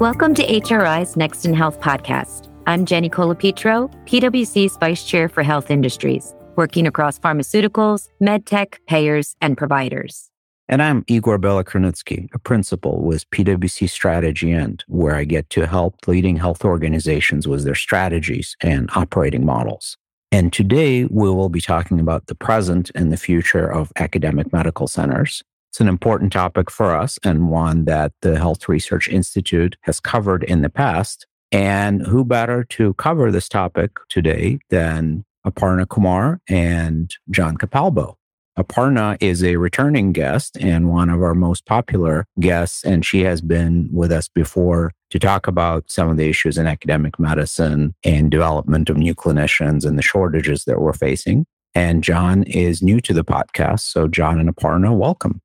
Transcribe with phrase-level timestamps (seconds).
[0.00, 2.50] Welcome to HRI's Next in Health podcast.
[2.66, 9.56] I'm Jenny Colapetro, PwC's Vice Chair for Health Industries, working across pharmaceuticals, medtech, payers, and
[9.56, 10.32] providers.
[10.68, 16.38] And I'm Igor Belokrinitsky, a principal with PwC Strategy&, where I get to help leading
[16.38, 19.96] health organizations with their strategies and operating models.
[20.32, 24.88] And today we will be talking about the present and the future of academic medical
[24.88, 25.44] centers.
[25.74, 30.44] It's an important topic for us and one that the Health Research Institute has covered
[30.44, 31.26] in the past.
[31.50, 38.14] And who better to cover this topic today than Aparna Kumar and John Capalbo?
[38.56, 43.40] Aparna is a returning guest and one of our most popular guests, and she has
[43.40, 48.30] been with us before to talk about some of the issues in academic medicine and
[48.30, 51.46] development of new clinicians and the shortages that we're facing.
[51.74, 53.80] And John is new to the podcast.
[53.80, 55.40] So, John and Aparna, welcome.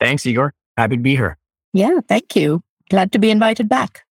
[0.00, 0.54] Thanks, Igor.
[0.76, 1.36] Happy to be here.
[1.72, 2.62] Yeah, thank you.
[2.90, 4.04] Glad to be invited back.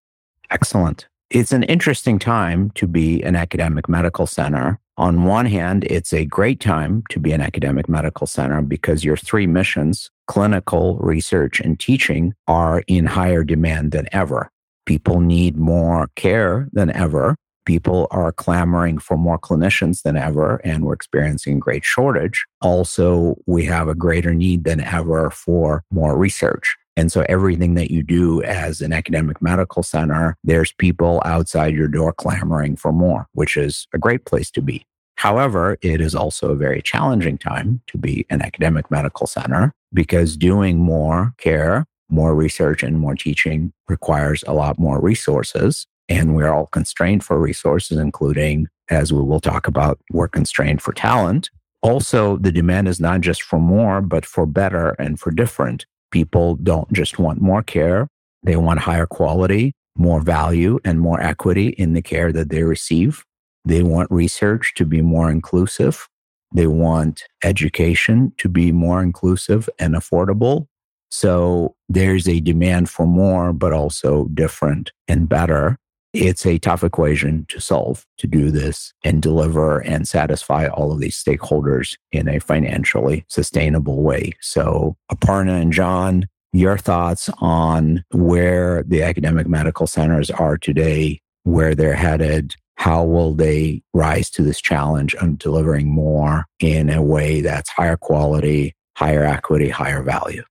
[0.51, 1.09] Excellent.
[1.31, 6.25] It's an interesting time to be an academic medical center on one hand, it's a
[6.25, 11.79] great time to be an academic medical center because your three missions, clinical, research, and
[11.79, 14.51] teaching, are in higher demand than ever.
[14.87, 17.37] People need more care than ever.
[17.67, 22.47] People are clamoring for more clinicians than ever, and we're experiencing great shortage.
[22.63, 26.77] Also, we have a greater need than ever for more research.
[26.97, 31.89] And so everything that you do as an academic medical center, there's people outside your
[31.89, 34.87] door clamoring for more, which is a great place to be.
[35.17, 40.37] However, it is also a very challenging time to be an academic medical center because
[40.37, 45.87] doing more care, more research, and more teaching requires a lot more resources.
[46.09, 50.93] And we're all constrained for resources, including, as we will talk about, we're constrained for
[50.93, 51.51] talent.
[51.83, 56.57] Also, the demand is not just for more, but for better and for different people
[56.57, 58.09] don't just want more care,
[58.43, 63.25] they want higher quality, more value, and more equity in the care that they receive.
[63.65, 66.09] They want research to be more inclusive.
[66.55, 70.69] They want education to be more inclusive and affordable.
[71.11, 75.79] So there's a demand for more, but also different and better.
[76.19, 80.99] It's a tough equation to solve to do this and deliver and satisfy all of
[80.99, 84.33] these stakeholders in a financially sustainable way.
[84.41, 91.75] So, Aparna and John, your thoughts on where the academic medical centers are today, where
[91.75, 97.43] they're headed, how will they rise to this challenge of delivering more in a way
[97.43, 100.45] that's higher quality, higher equity, higher value?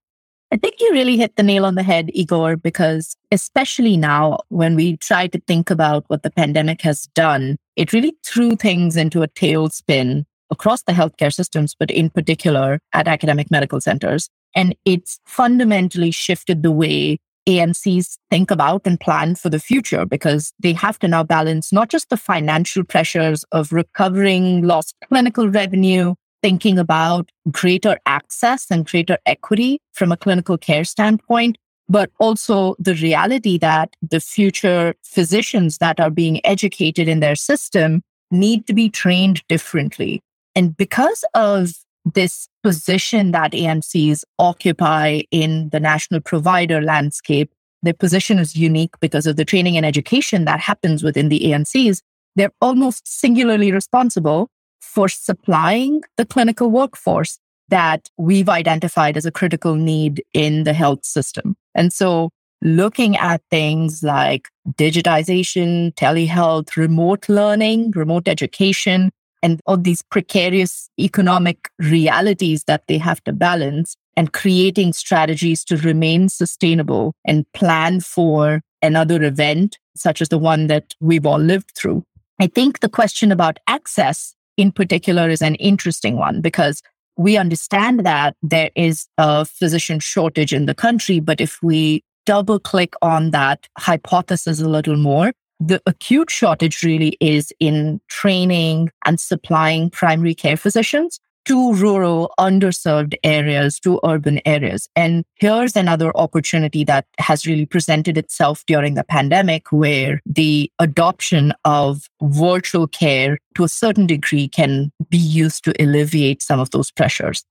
[0.56, 4.74] I think you really hit the nail on the head, Igor, because especially now when
[4.74, 9.22] we try to think about what the pandemic has done, it really threw things into
[9.22, 14.30] a tailspin across the healthcare systems, but in particular at academic medical centers.
[14.56, 17.18] And it's fundamentally shifted the way
[17.50, 21.90] AMCs think about and plan for the future because they have to now balance not
[21.90, 29.18] just the financial pressures of recovering lost clinical revenue, thinking about greater access and greater
[29.26, 31.58] equity from a clinical care standpoint,
[31.88, 38.02] but also the reality that the future physicians that are being educated in their system
[38.32, 40.22] need to be trained differently.
[40.56, 41.72] And because of
[42.14, 47.52] this position that AMCs occupy in the national provider landscape,
[47.82, 52.02] their position is unique because of the training and education that happens within the AMCs.
[52.36, 54.50] They're almost singularly responsible
[54.96, 61.06] for supplying the clinical workforce that we've identified as a critical need in the health
[61.06, 61.56] system.
[61.76, 62.30] And so
[62.62, 69.12] looking at things like digitization, telehealth, remote learning, remote education,
[69.44, 75.78] and all these precarious economic realities that they have to balance and creating strategies to
[75.78, 81.72] remain sustainable and plan for another event, such as the one that we've all lived
[81.76, 82.04] through.
[82.40, 86.82] I think the question about access in particular is an interesting one because
[87.18, 91.20] we understand that there is a physician shortage in the country.
[91.20, 97.18] But if we double click on that hypothesis a little more, the acute shortage really
[97.22, 104.90] is in training and supplying primary care physicians to rural, underserved areas, to urban areas.
[104.96, 111.54] And here's another opportunity that has really presented itself during the pandemic where the adoption
[111.64, 116.92] of virtual care to a certain degree can be used to alleviate some of those
[116.92, 117.44] pressures.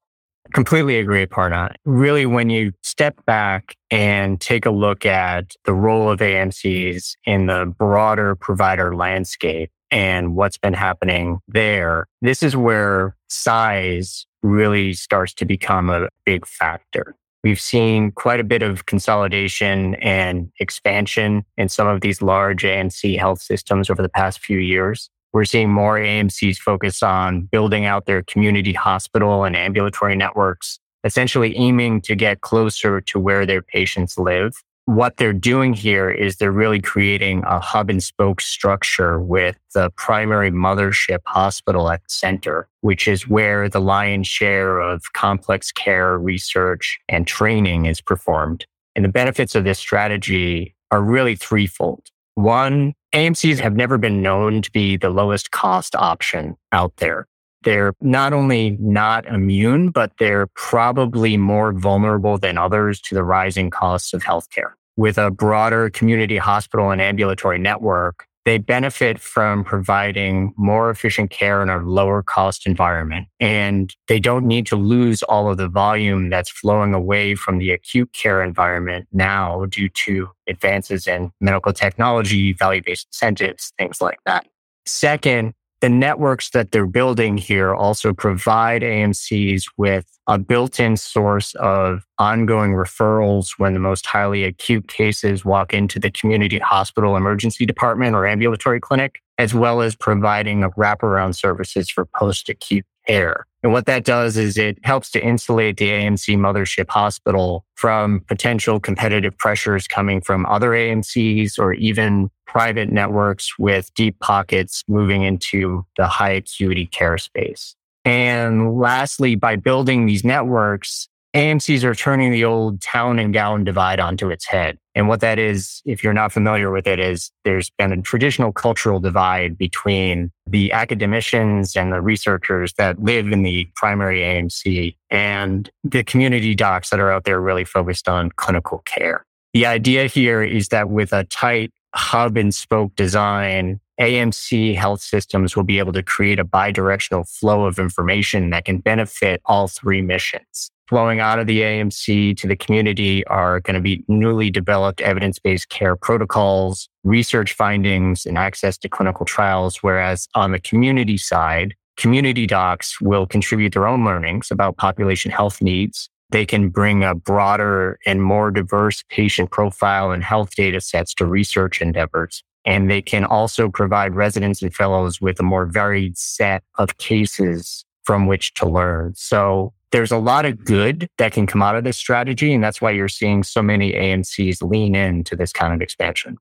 [0.52, 1.75] Completely agree, Parna.
[1.85, 7.46] Really, when you step back and take a look at the role of AMCs in
[7.46, 15.32] the broader provider landscape, and what's been happening there, this is where size really starts
[15.35, 17.14] to become a big factor.
[17.44, 23.17] We've seen quite a bit of consolidation and expansion in some of these large AMC
[23.19, 25.11] health systems over the past few years.
[25.32, 31.56] We're seeing more AMCs focus on building out their community hospital and ambulatory networks, essentially
[31.56, 34.55] aiming to get closer to where their patients live
[34.86, 39.90] what they're doing here is they're really creating a hub and spoke structure with the
[39.96, 46.19] primary mothership hospital at the center, which is where the lion's share of complex care
[46.19, 48.66] research and training is performed.
[48.94, 52.10] And the benefits of this strategy are really threefold.
[52.34, 57.26] One, AMCs have never been known to be the lowest cost option out there.
[57.64, 63.70] They're not only not immune, but they're probably more vulnerable than others to the rising
[63.70, 64.72] costs of healthcare.
[64.96, 71.62] With a broader community hospital and ambulatory network, they benefit from providing more efficient care
[71.62, 73.26] in a lower cost environment.
[73.40, 77.70] And they don't need to lose all of the volume that's flowing away from the
[77.70, 84.19] acute care environment now due to advances in medical technology, value based incentives, things like
[84.26, 84.46] that.
[84.84, 91.54] Second, the networks that they're building here also provide AMCs with a built in source
[91.56, 97.66] of ongoing referrals when the most highly acute cases walk into the community hospital emergency
[97.66, 103.47] department or ambulatory clinic, as well as providing wraparound services for post acute care.
[103.62, 108.79] And what that does is it helps to insulate the AMC mothership hospital from potential
[108.79, 115.85] competitive pressures coming from other AMCs or even private networks with deep pockets moving into
[115.97, 117.75] the high acuity care space.
[118.05, 123.99] And lastly, by building these networks, AMCs are turning the old town and gown divide
[123.99, 124.79] onto its head.
[124.94, 128.52] And what that is, if you're not familiar with it, is there's been a traditional
[128.52, 135.69] cultural divide between the academicians and the researchers that live in the primary AMC and
[135.82, 139.25] the community docs that are out there really focused on clinical care.
[139.52, 145.55] The idea here is that with a tight hub and spoke design, AMC health systems
[145.55, 150.02] will be able to create a bidirectional flow of information that can benefit all three
[150.02, 150.70] missions.
[150.88, 155.38] Flowing out of the AMC to the community are going to be newly developed evidence
[155.38, 159.82] based care protocols, research findings, and access to clinical trials.
[159.82, 165.62] Whereas on the community side, community docs will contribute their own learnings about population health
[165.62, 166.10] needs.
[166.31, 171.25] They can bring a broader and more diverse patient profile and health data sets to
[171.25, 172.42] research endeavors.
[172.66, 177.86] And they can also provide residents and fellows with a more varied set of cases
[178.02, 179.14] from which to learn.
[179.16, 182.52] So there's a lot of good that can come out of this strategy.
[182.52, 186.37] And that's why you're seeing so many AMCs lean into this kind of expansion.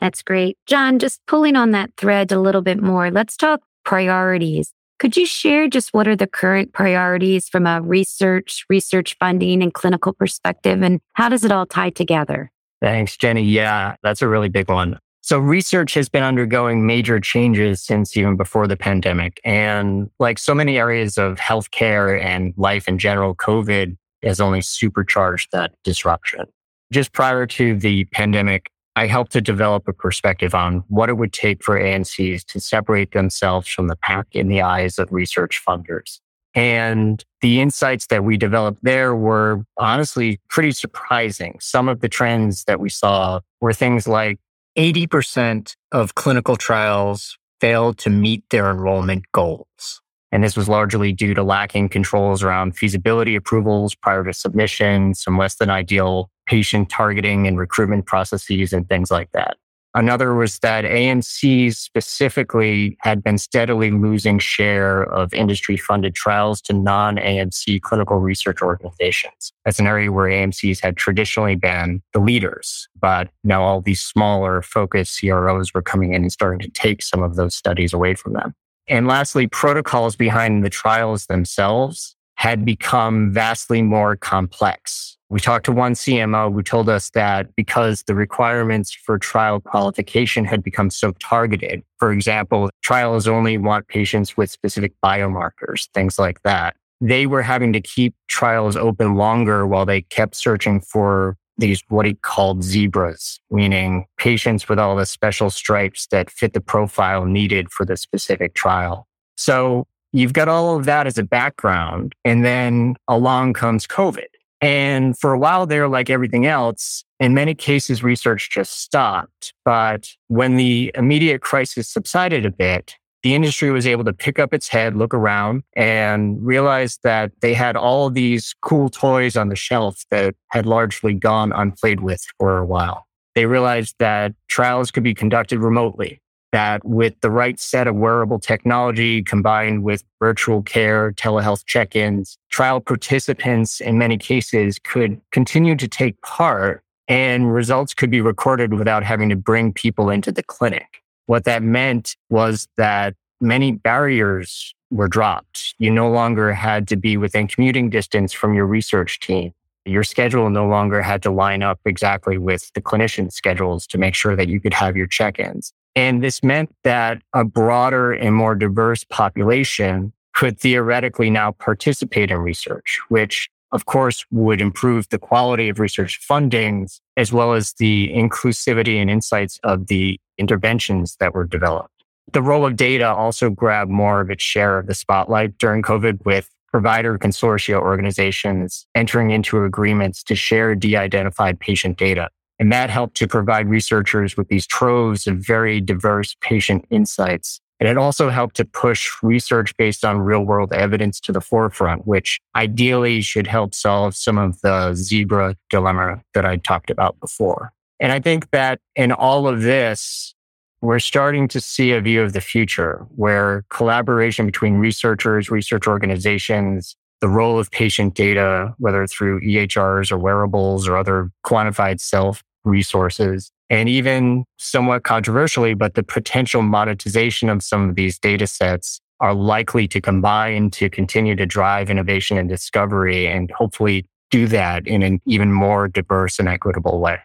[0.00, 0.58] That's great.
[0.66, 4.72] John, just pulling on that thread a little bit more, let's talk priorities.
[4.98, 9.72] Could you share just what are the current priorities from a research, research funding, and
[9.72, 10.82] clinical perspective?
[10.82, 12.50] And how does it all tie together?
[12.82, 13.44] Thanks, Jenny.
[13.44, 14.98] Yeah, that's a really big one.
[15.28, 19.42] So research has been undergoing major changes since even before the pandemic.
[19.44, 25.50] And like so many areas of healthcare and life in general, COVID has only supercharged
[25.52, 26.46] that disruption.
[26.90, 31.34] Just prior to the pandemic, I helped to develop a perspective on what it would
[31.34, 36.20] take for AMCs to separate themselves from the pack in the eyes of research funders.
[36.54, 41.58] And the insights that we developed there were honestly pretty surprising.
[41.60, 44.38] Some of the trends that we saw were things like
[44.78, 50.00] 80% of clinical trials failed to meet their enrollment goals.
[50.30, 55.36] And this was largely due to lacking controls around feasibility approvals prior to submission, some
[55.36, 59.56] less than ideal patient targeting and recruitment processes, and things like that.
[59.98, 66.72] Another was that AMCs specifically had been steadily losing share of industry funded trials to
[66.72, 69.52] non AMC clinical research organizations.
[69.64, 74.62] That's an area where AMCs had traditionally been the leaders, but now all these smaller
[74.62, 78.34] focused CROs were coming in and starting to take some of those studies away from
[78.34, 78.54] them.
[78.86, 85.16] And lastly, protocols behind the trials themselves had become vastly more complex.
[85.28, 90.44] We talked to one CMO who told us that because the requirements for trial qualification
[90.44, 96.40] had become so targeted, for example, trials only want patients with specific biomarkers, things like
[96.44, 96.76] that.
[97.00, 102.06] They were having to keep trials open longer while they kept searching for these what
[102.06, 107.72] he called zebras, meaning patients with all the special stripes that fit the profile needed
[107.72, 109.08] for the specific trial.
[109.36, 112.14] So You've got all of that as a background.
[112.24, 114.26] And then along comes COVID.
[114.60, 119.54] And for a while there, like everything else, in many cases, research just stopped.
[119.64, 124.54] But when the immediate crisis subsided a bit, the industry was able to pick up
[124.54, 129.56] its head, look around, and realize that they had all these cool toys on the
[129.56, 133.06] shelf that had largely gone unplayed with for a while.
[133.34, 136.20] They realized that trials could be conducted remotely,
[136.52, 142.38] that with the right set of wearable technology combined with virtual care, telehealth check ins,
[142.50, 148.74] trial participants in many cases could continue to take part and results could be recorded
[148.74, 151.02] without having to bring people into the clinic.
[151.26, 155.74] What that meant was that many barriers were dropped.
[155.78, 159.52] You no longer had to be within commuting distance from your research team.
[159.84, 164.14] Your schedule no longer had to line up exactly with the clinician schedules to make
[164.14, 165.72] sure that you could have your check ins.
[165.96, 172.38] And this meant that a broader and more diverse population could theoretically now participate in
[172.38, 178.08] research, which of course would improve the quality of research fundings as well as the
[178.14, 181.92] inclusivity and insights of the interventions that were developed.
[182.32, 186.24] The role of data also grabbed more of its share of the spotlight during COVID
[186.24, 192.28] with provider consortia organizations entering into agreements to share de-identified patient data.
[192.58, 197.60] And that helped to provide researchers with these troves of very diverse patient insights.
[197.80, 202.06] And it also helped to push research based on real world evidence to the forefront,
[202.06, 207.72] which ideally should help solve some of the zebra dilemma that I talked about before.
[208.00, 210.34] And I think that in all of this,
[210.80, 216.96] we're starting to see a view of the future where collaboration between researchers, research organizations,
[217.20, 223.50] the role of patient data, whether through EHRs or wearables or other quantified self resources,
[223.70, 229.34] and even somewhat controversially, but the potential monetization of some of these data sets are
[229.34, 235.02] likely to combine to continue to drive innovation and discovery and hopefully do that in
[235.02, 237.18] an even more diverse and equitable way.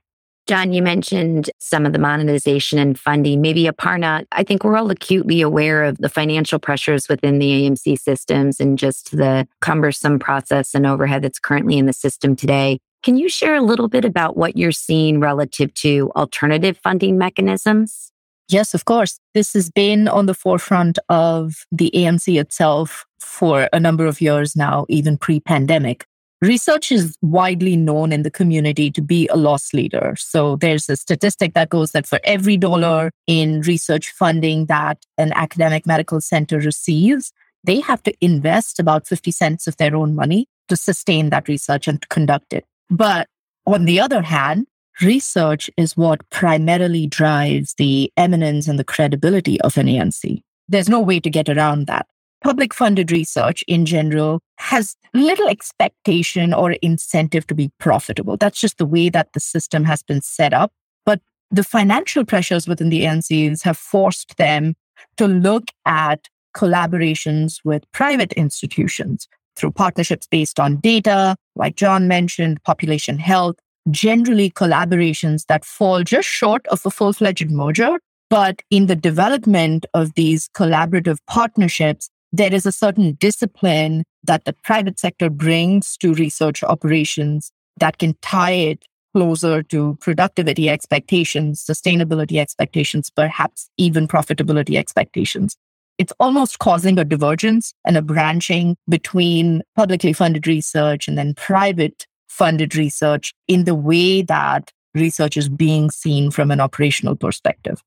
[0.46, 3.40] John, you mentioned some of the monetization and funding.
[3.40, 7.98] Maybe Aparna, I think we're all acutely aware of the financial pressures within the AMC
[7.98, 12.80] systems and just the cumbersome process and overhead that's currently in the system today.
[13.04, 18.14] Can you share a little bit about what you're seeing relative to alternative funding mechanisms?
[18.48, 19.20] Yes, of course.
[19.34, 24.56] This has been on the forefront of the AMC itself for a number of years
[24.56, 26.06] now, even pre pandemic.
[26.42, 30.16] Research is widely known in the community to be a loss leader.
[30.18, 35.34] So there's a statistic that goes that for every dollar in research funding that an
[35.34, 37.34] academic medical center receives,
[37.64, 41.88] they have to invest about 50 cents of their own money to sustain that research
[41.88, 42.66] and conduct it.
[42.94, 43.28] But
[43.66, 44.68] on the other hand,
[45.02, 50.44] research is what primarily drives the eminence and the credibility of an AMC.
[50.70, 52.06] There's no way to get around that
[52.44, 58.38] public funded research in general has little expectation or incentive to be profitable.
[58.38, 60.72] That's just the way that the system has been set up.
[61.06, 64.76] But the financial pressures within the AMCs have forced them
[65.18, 72.64] to look at collaborations with private institutions through partnerships based on data, like John mentioned,
[72.64, 73.56] population health,
[73.92, 78.00] generally collaborations that fall just short of a full fledged merger.
[78.30, 84.54] But in the development of these collaborative partnerships, there is a certain discipline that the
[84.64, 92.40] private sector brings to research operations that can tie it closer to productivity expectations, sustainability
[92.40, 95.56] expectations, perhaps even profitability expectations.
[95.98, 102.08] It's almost causing a divergence and a branching between publicly funded research and then private
[102.28, 107.82] funded research in the way that research is being seen from an operational perspective.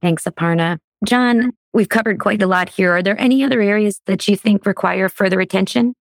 [0.00, 0.78] Thanks, Aparna.
[1.04, 2.96] John, we've covered quite a lot here.
[2.96, 5.94] Are there any other areas that you think require further attention?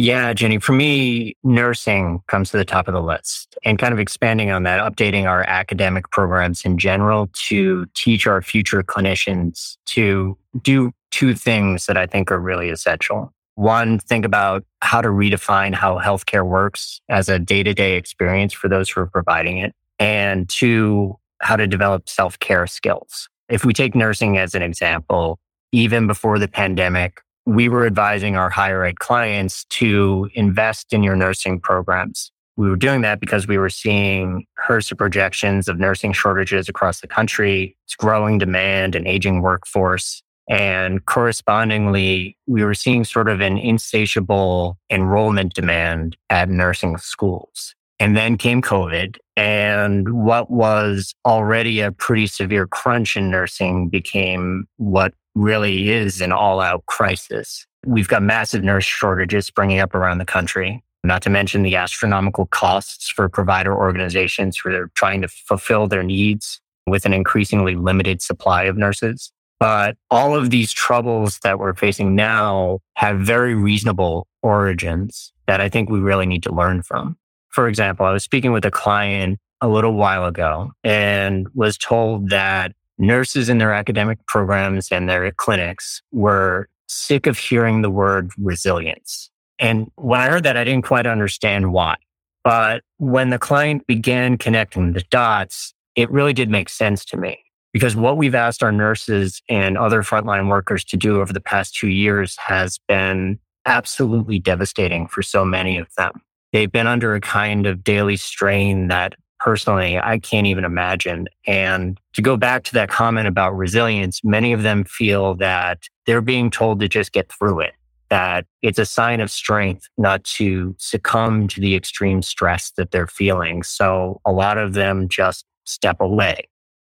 [0.00, 3.98] Yeah, Jenny, for me, nursing comes to the top of the list and kind of
[3.98, 10.38] expanding on that, updating our academic programs in general to teach our future clinicians to
[10.62, 13.34] do two things that I think are really essential.
[13.56, 18.52] One, think about how to redefine how healthcare works as a day to day experience
[18.52, 19.74] for those who are providing it.
[19.98, 23.28] And two, how to develop self care skills.
[23.48, 25.40] If we take nursing as an example,
[25.72, 31.16] even before the pandemic, we were advising our higher ed clients to invest in your
[31.16, 32.30] nursing programs.
[32.58, 37.06] We were doing that because we were seeing HRSA projections of nursing shortages across the
[37.06, 40.22] country, it's growing demand and aging workforce.
[40.50, 47.74] And correspondingly, we were seeing sort of an insatiable enrollment demand at nursing schools.
[48.00, 54.66] And then came COVID and what was already a pretty severe crunch in nursing became
[54.76, 57.66] what really is an all out crisis.
[57.86, 62.46] We've got massive nurse shortages springing up around the country, not to mention the astronomical
[62.46, 68.20] costs for provider organizations who are trying to fulfill their needs with an increasingly limited
[68.20, 69.32] supply of nurses.
[69.60, 75.68] But all of these troubles that we're facing now have very reasonable origins that I
[75.68, 77.16] think we really need to learn from.
[77.58, 82.30] For example, I was speaking with a client a little while ago and was told
[82.30, 88.30] that nurses in their academic programs and their clinics were sick of hearing the word
[88.38, 89.28] resilience.
[89.58, 91.96] And when I heard that, I didn't quite understand why.
[92.44, 97.40] But when the client began connecting the dots, it really did make sense to me
[97.72, 101.74] because what we've asked our nurses and other frontline workers to do over the past
[101.74, 106.22] two years has been absolutely devastating for so many of them.
[106.52, 111.28] They've been under a kind of daily strain that personally I can't even imagine.
[111.46, 116.20] And to go back to that comment about resilience, many of them feel that they're
[116.20, 117.74] being told to just get through it,
[118.10, 123.06] that it's a sign of strength not to succumb to the extreme stress that they're
[123.06, 123.62] feeling.
[123.62, 126.48] So a lot of them just step away.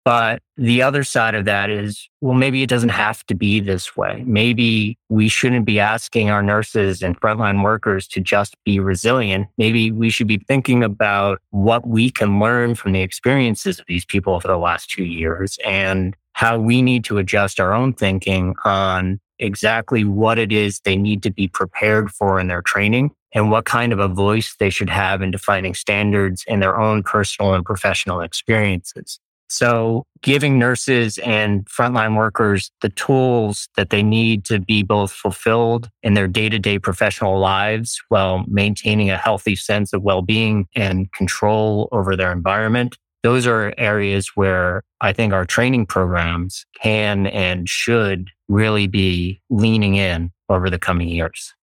[0.09, 3.95] But the other side of that is, well, maybe it doesn't have to be this
[3.95, 4.23] way.
[4.25, 9.49] Maybe we shouldn't be asking our nurses and frontline workers to just be resilient.
[9.59, 14.03] Maybe we should be thinking about what we can learn from the experiences of these
[14.03, 18.55] people for the last two years and how we need to adjust our own thinking
[18.65, 23.51] on exactly what it is they need to be prepared for in their training and
[23.51, 27.53] what kind of a voice they should have in defining standards in their own personal
[27.53, 29.19] and professional experiences.
[29.49, 35.89] So giving nurses and frontline workers the tools that they need to be both fulfilled
[36.03, 40.67] in their day to day professional lives while maintaining a healthy sense of well being
[40.75, 42.97] and control over their environment.
[43.23, 49.95] Those are areas where I think our training programs can and should really be leaning
[49.95, 51.53] in over the coming years.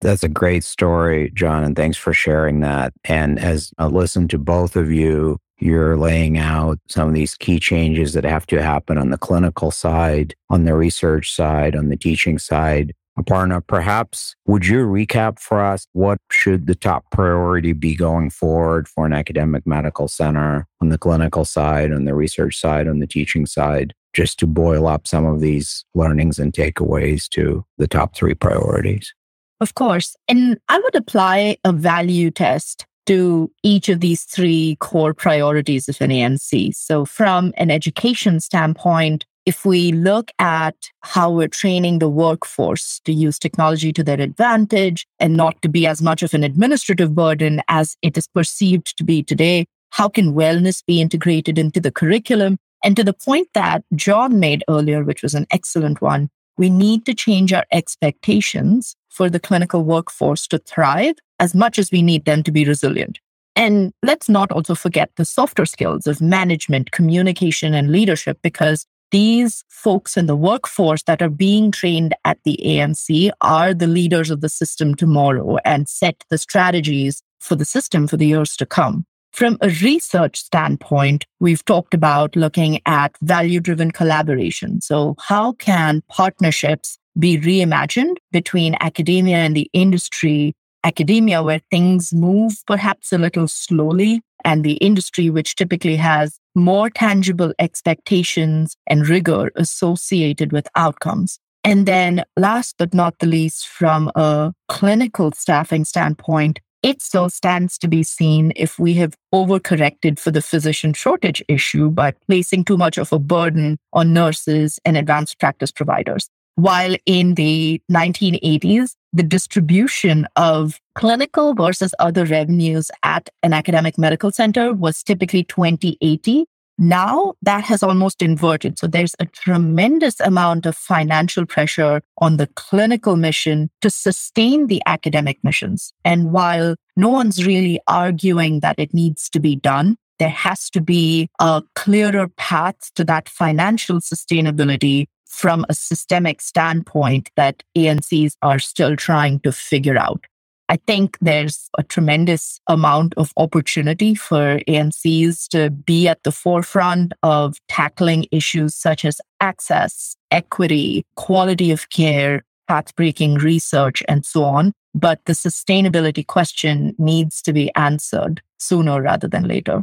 [0.00, 2.92] That's a great story, John, and thanks for sharing that.
[3.04, 7.58] And as I listen to both of you, you're laying out some of these key
[7.58, 11.96] changes that have to happen on the clinical side, on the research side, on the
[11.96, 12.92] teaching side.
[13.18, 18.88] Aparna, perhaps would you recap for us what should the top priority be going forward
[18.88, 23.06] for an academic medical center on the clinical side, on the research side, on the
[23.06, 28.16] teaching side, just to boil up some of these learnings and takeaways to the top
[28.16, 29.14] three priorities?
[29.60, 30.16] Of course.
[30.28, 36.00] And I would apply a value test to each of these three core priorities of
[36.00, 36.74] an AMC.
[36.74, 43.12] So, from an education standpoint, if we look at how we're training the workforce to
[43.12, 47.60] use technology to their advantage and not to be as much of an administrative burden
[47.68, 52.56] as it is perceived to be today, how can wellness be integrated into the curriculum?
[52.82, 57.04] And to the point that John made earlier, which was an excellent one, we need
[57.06, 62.24] to change our expectations for the clinical workforce to thrive as much as we need
[62.24, 63.20] them to be resilient.
[63.56, 69.62] And let's not also forget the softer skills of management, communication, and leadership, because these
[69.68, 74.40] folks in the workforce that are being trained at the AMC are the leaders of
[74.40, 79.04] the system tomorrow and set the strategies for the system for the years to come.
[79.30, 84.80] From a research standpoint, we've talked about looking at value driven collaboration.
[84.80, 92.52] So, how can partnerships be reimagined between academia and the industry academia where things move
[92.66, 99.50] perhaps a little slowly and the industry which typically has more tangible expectations and rigor
[99.56, 101.38] associated with outcomes.
[101.64, 107.78] And then last but not the least, from a clinical staffing standpoint, it still stands
[107.78, 112.76] to be seen if we have overcorrected for the physician shortage issue by placing too
[112.76, 116.28] much of a burden on nurses and advanced practice providers.
[116.56, 124.30] While in the 1980s, the distribution of clinical versus other revenues at an academic medical
[124.30, 126.46] center was typically 2080.
[126.76, 128.78] Now that has almost inverted.
[128.78, 134.82] So there's a tremendous amount of financial pressure on the clinical mission to sustain the
[134.86, 135.92] academic missions.
[136.04, 140.80] And while no one's really arguing that it needs to be done, there has to
[140.80, 148.58] be a clearer path to that financial sustainability from a systemic standpoint that AMCs are
[148.58, 150.24] still trying to figure out.
[150.68, 157.12] I think there's a tremendous amount of opportunity for AMCs to be at the forefront
[157.22, 164.72] of tackling issues such as access, equity, quality of care, pathbreaking research, and so on.
[164.94, 169.82] But the sustainability question needs to be answered sooner rather than later.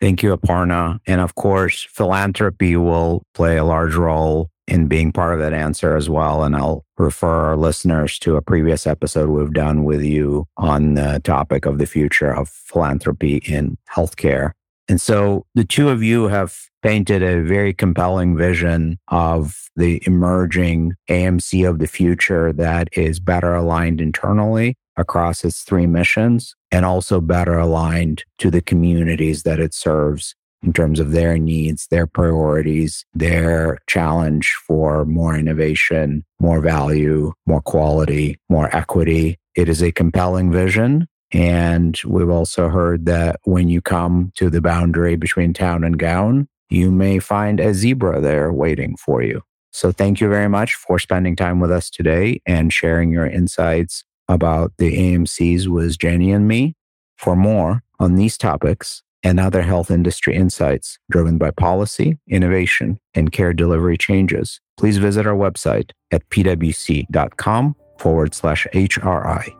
[0.00, 0.98] Thank you, Aparna.
[1.06, 5.96] And of course, philanthropy will play a large role in being part of that answer
[5.96, 6.44] as well.
[6.44, 11.20] And I'll refer our listeners to a previous episode we've done with you on the
[11.24, 14.52] topic of the future of philanthropy in healthcare.
[14.88, 20.94] And so the two of you have painted a very compelling vision of the emerging
[21.08, 27.20] AMC of the future that is better aligned internally across its three missions and also
[27.20, 33.04] better aligned to the communities that it serves in terms of their needs, their priorities,
[33.14, 39.38] their challenge for more innovation, more value, more quality, more equity.
[39.54, 41.06] It is a compelling vision.
[41.32, 46.48] And we've also heard that when you come to the boundary between town and gown,
[46.68, 49.42] you may find a zebra there waiting for you.
[49.72, 54.04] So thank you very much for spending time with us today and sharing your insights
[54.28, 56.74] about the AMCs with Jenny and me.
[57.16, 63.32] For more on these topics, and other health industry insights driven by policy, innovation, and
[63.32, 69.54] care delivery changes, please visit our website at pwc.com forward slash HRI.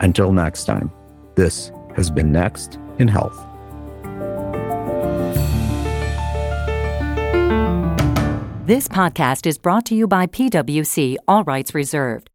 [0.00, 0.90] Until next time,
[1.34, 3.36] this has been Next in Health.
[8.64, 12.31] This podcast is brought to you by PwC, all rights reserved.